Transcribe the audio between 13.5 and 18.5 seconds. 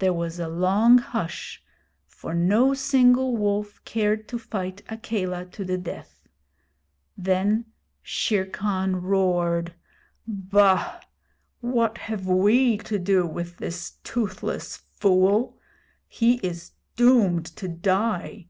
this toothless fool? He is doomed to die!